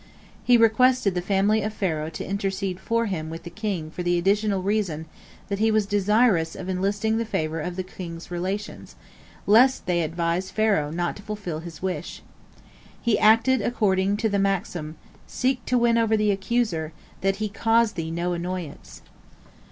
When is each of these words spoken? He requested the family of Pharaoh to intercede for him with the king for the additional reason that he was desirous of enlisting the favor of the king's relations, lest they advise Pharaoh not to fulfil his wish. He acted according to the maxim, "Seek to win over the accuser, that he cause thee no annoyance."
He 0.43 0.57
requested 0.57 1.13
the 1.13 1.21
family 1.21 1.61
of 1.61 1.75
Pharaoh 1.75 2.09
to 2.09 2.25
intercede 2.27 2.79
for 2.79 3.05
him 3.05 3.29
with 3.29 3.43
the 3.43 3.51
king 3.51 3.91
for 3.91 4.01
the 4.01 4.17
additional 4.17 4.63
reason 4.63 5.05
that 5.47 5.59
he 5.59 5.69
was 5.69 5.85
desirous 5.85 6.55
of 6.55 6.67
enlisting 6.67 7.19
the 7.19 7.23
favor 7.23 7.59
of 7.61 7.75
the 7.75 7.83
king's 7.83 8.31
relations, 8.31 8.95
lest 9.45 9.85
they 9.85 10.01
advise 10.01 10.49
Pharaoh 10.49 10.89
not 10.89 11.17
to 11.17 11.21
fulfil 11.21 11.59
his 11.59 11.83
wish. 11.83 12.23
He 12.99 13.19
acted 13.19 13.61
according 13.61 14.17
to 14.17 14.27
the 14.29 14.39
maxim, 14.39 14.95
"Seek 15.27 15.63
to 15.67 15.77
win 15.77 15.99
over 15.99 16.17
the 16.17 16.31
accuser, 16.31 16.93
that 17.21 17.35
he 17.35 17.47
cause 17.47 17.91
thee 17.91 18.09
no 18.09 18.33
annoyance." 18.33 19.03